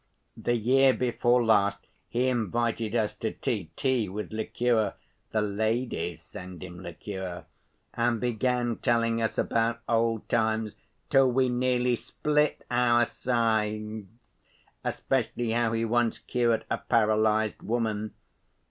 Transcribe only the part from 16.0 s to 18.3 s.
cured a paralyzed woman.